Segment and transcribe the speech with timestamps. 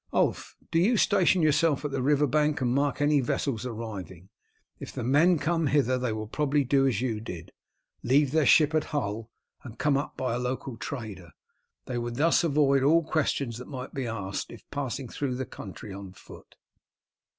[0.13, 4.29] Ulf, do you station yourself at the river bank and mark any vessels arriving.
[4.79, 7.51] If the men come hither they will probably do as you did,
[8.01, 9.29] leave their ship at Hull
[9.63, 11.33] and come up by a local trader.
[11.85, 15.93] They would thus avoid all questions they might be asked if passing through the country
[15.93, 16.55] on foot."